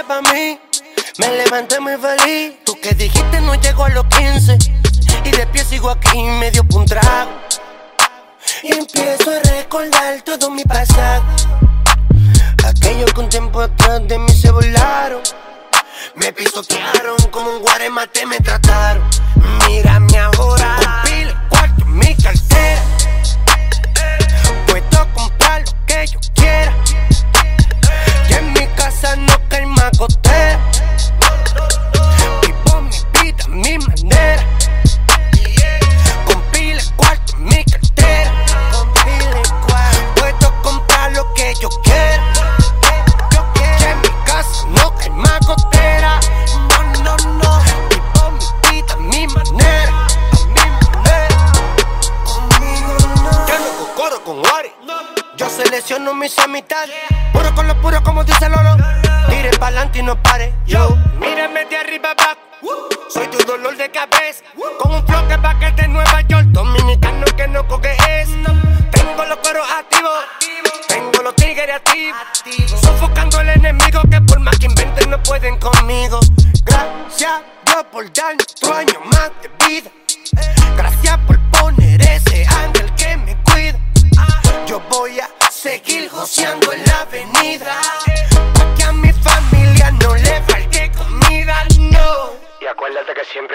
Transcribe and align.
pa' 0.00 0.22
mí. 0.22 0.58
Me 1.18 1.36
levanté 1.36 1.78
muy 1.78 1.96
feliz. 1.96 2.54
Tú 2.64 2.78
que 2.80 2.94
dijiste 2.94 3.40
no 3.42 3.54
llego 3.54 3.84
a 3.84 3.90
los 3.90 4.06
15. 4.06 4.56
Y 5.24 5.30
de 5.30 5.46
pie 5.48 5.64
sigo 5.64 5.90
aquí, 5.90 6.22
medio 6.22 6.64
un 6.72 6.86
trago. 6.86 7.30
Y 8.62 8.72
empiezo 8.72 9.30
a 9.30 9.38
recordar 9.40 10.22
todo 10.22 10.50
mi 10.50 10.64
pasado. 10.64 11.24
Aquello 12.64 13.04
que 13.06 13.20
un 13.20 13.28
tiempo 13.28 13.60
atrás 13.60 14.00
de 14.08 14.18
mí 14.18 14.32
se 14.32 14.50
volaron. 14.50 15.20
Me 16.16 16.32
pisotearon 16.32 17.16
como 17.30 17.50
un 17.50 17.62
guaremate 17.62 18.26
me 18.26 18.38
trataron. 18.40 19.04
Mírame 19.66 20.18
ahora. 20.18 20.31
Yo 55.92 55.98
selecciono 55.98 56.14
mis 56.14 56.38
amistades. 56.38 56.96
Puro 57.34 57.54
con 57.54 57.68
lo 57.68 57.78
puro, 57.82 58.02
como 58.02 58.24
dice 58.24 58.48
Lolo. 58.48 58.78
Tire 59.28 59.50
pa'lante 59.58 59.98
y 59.98 60.02
no 60.02 60.16
pare. 60.22 60.54
Yo, 60.64 60.96
mírame 61.20 61.66
de 61.66 61.76
arriba 61.76 62.12
abajo. 62.12 62.88
Soy 63.10 63.26
tu 63.26 63.36
dolor 63.44 63.76
de 63.76 63.90
cabeza. 63.90 64.42
Con 64.78 64.94
un 64.94 65.06
flow 65.06 65.28
que 65.28 65.36
va 65.36 65.58
que 65.58 65.70
de 65.72 65.88
Nueva 65.88 66.22
York. 66.22 66.46
Dominicano 66.46 67.26
que 67.36 67.46
no 67.46 67.68
coge 67.68 67.94
es. 68.08 68.30
Tengo 68.90 69.24
los 69.26 69.36
cueros 69.40 69.68
activos. 69.70 70.18
Tengo 70.88 71.22
los 71.24 71.36
tigres 71.36 71.76
activos. 71.76 72.80
Sofocando 72.80 73.40
al 73.40 73.50
enemigo 73.50 74.00
que 74.10 74.18
por 74.22 74.40
más 74.40 74.58
que 74.58 74.66
inventen 74.66 75.10
no 75.10 75.22
pueden 75.22 75.58
conmigo. 75.58 76.20
Gracias 76.64 77.42
Dios 77.66 77.84
por 77.92 78.10
darme 78.14 78.42
otro 78.42 78.74
año 78.74 78.91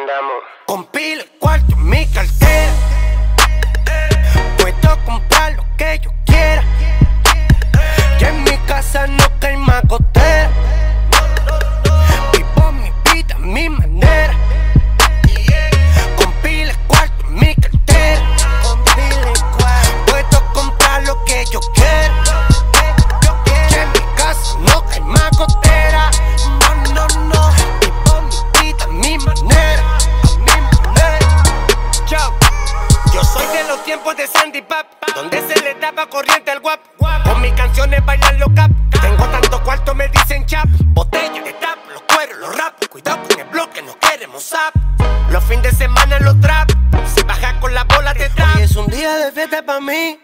andamos. 0.00 0.42
Con 0.66 0.84
cuarto 1.38 1.72
en 1.72 1.88
mi 1.88 2.06
cartera. 2.06 2.72
Puedo 4.58 5.04
comprar 5.04 5.52
lo 5.54 5.64
que 5.76 6.00
yo 6.02 6.10
quiera. 6.26 6.62
Y 8.20 8.24
en 8.24 8.44
mi 8.44 8.56
casa 8.66 9.06
no 9.06 9.24
cae 9.40 9.56
macotera. 9.56 10.17
Vivo 10.17 10.17
de 34.14 34.26
Sandy 34.26 34.62
Pap, 34.62 34.86
donde 35.14 35.42
se 35.42 35.60
le 35.60 35.74
daba 35.74 36.08
corriente 36.08 36.50
al 36.50 36.60
guap. 36.60 36.80
Con 37.24 37.42
mis 37.42 37.52
canciones 37.52 38.04
bailan 38.06 38.38
los 38.38 38.48
cap. 38.54 38.70
Tengo 39.02 39.26
tanto 39.28 39.62
cuarto, 39.62 39.94
me 39.94 40.08
dicen 40.08 40.46
chap. 40.46 40.66
Botella 40.86 41.42
de 41.42 41.52
tap, 41.54 41.78
los 41.92 42.02
cueros, 42.02 42.38
los 42.38 42.56
rap. 42.56 42.74
Cuidado 42.88 43.22
con 43.28 43.38
el 43.38 43.46
bloque, 43.48 43.82
no 43.82 43.98
queremos 43.98 44.42
zap. 44.42 44.74
Los 45.30 45.44
fines 45.44 45.62
de 45.62 45.72
semana 45.72 46.18
los 46.20 46.40
trap. 46.40 46.70
Se 47.14 47.22
baja 47.24 47.60
con 47.60 47.74
la 47.74 47.84
bola 47.84 48.14
de 48.14 48.28
trap. 48.30 48.56
Hoy 48.56 48.62
es 48.62 48.76
un 48.76 48.86
día 48.86 49.16
de 49.18 49.32
fiesta 49.32 49.62
para 49.62 49.80
mí. 49.80 50.18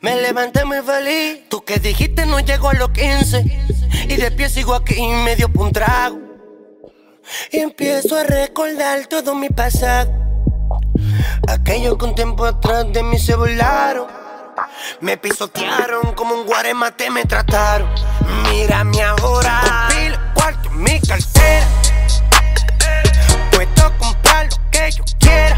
Me 0.00 0.14
levanté 0.20 0.64
muy 0.64 0.80
feliz. 0.82 1.48
Tú 1.48 1.64
que 1.64 1.78
dijiste 1.78 2.26
no 2.26 2.38
llego 2.38 2.68
a 2.68 2.74
los 2.74 2.90
15. 2.90 3.44
Y 4.08 4.16
de 4.16 4.30
pie 4.30 4.48
sigo 4.48 4.74
aquí, 4.74 5.00
medio 5.24 5.50
un 5.54 5.72
trago. 5.72 6.20
Y 7.50 7.58
empiezo 7.58 8.16
a 8.16 8.22
recordar 8.22 9.06
todo 9.06 9.34
mi 9.34 9.48
pasado. 9.48 10.23
Aquello 11.48 11.96
que 11.98 12.04
un 12.04 12.14
tiempo 12.14 12.44
atrás 12.44 12.86
de 12.92 13.02
mí 13.02 13.18
se 13.18 13.34
volaron. 13.34 14.06
Me 15.00 15.16
pisotearon 15.16 16.12
como 16.14 16.34
un 16.34 16.46
guaremate 16.46 17.10
me 17.10 17.24
trataron. 17.24 17.88
Mírame 18.50 19.02
ahora. 19.02 19.88
Pila, 19.88 20.32
cuarto 20.34 20.70
mi 20.70 21.00
cartera. 21.00 21.66
Puedo 23.50 23.98
comprar 23.98 24.46
lo 24.46 24.70
que 24.70 24.90
yo 24.92 25.04
quiera. 25.18 25.53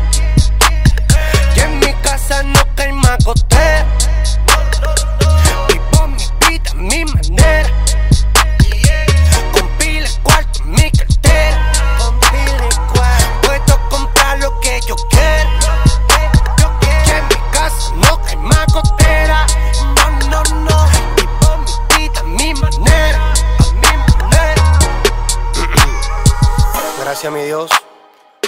Gracias 27.07 27.33
a 27.33 27.37
mi 27.37 27.45
Dios 27.45 27.71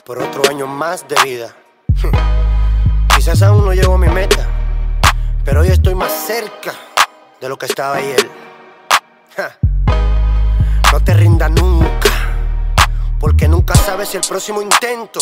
por 0.05 0.21
otro 0.21 0.43
año 0.51 0.67
más 0.67 1.07
de 1.07 1.15
vida. 1.23 1.55
Quizás 3.15 3.41
aún 3.43 3.65
no 3.65 3.73
llego 3.73 3.95
a 3.95 3.99
mi 3.99 4.09
meta, 4.09 4.49
pero 5.45 5.61
hoy 5.61 5.69
estoy 5.69 5.95
más 5.95 6.11
cerca 6.11 6.75
de 7.41 7.49
lo 7.49 7.57
que 7.57 7.67
estaba 7.67 7.95
ayer. 7.95 8.29
No 10.91 11.01
te 11.05 11.15
rindas 11.15 11.53
nunca, 11.53 12.11
porque 13.21 13.47
nunca 13.47 13.77
sabes 13.77 14.09
si 14.09 14.17
el 14.17 14.25
próximo 14.25 14.61
intento 14.61 15.21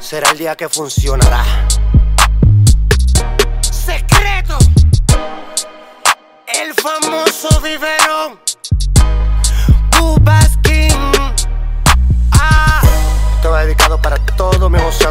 será 0.00 0.32
el 0.32 0.38
día 0.38 0.56
que 0.56 0.68
funcionará. 0.68 1.44
Secreto, 3.60 4.58
el 6.48 6.74
famoso 6.74 7.60
biberón, 7.60 8.40
dedicado 13.62 13.98
para 13.98 14.18
Nueva 14.58 14.78
York. 14.78 15.07